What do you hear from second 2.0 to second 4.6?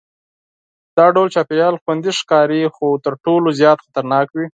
ښکاري خو تر ټولو زیات خطرناک وي.